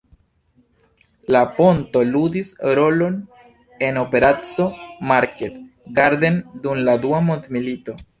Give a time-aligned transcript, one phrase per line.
[1.35, 2.47] La ponto ludis
[2.79, 3.19] rolon
[3.89, 4.65] en Operaco
[5.11, 5.61] Market
[6.01, 7.97] Garden dum la Dua Mondmilito.